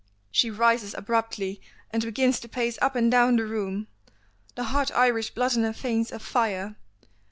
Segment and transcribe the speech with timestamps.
[0.31, 3.85] She rises abruptly and begins to pace up and down the room,
[4.55, 6.75] the hot Irish blood in her veins afire.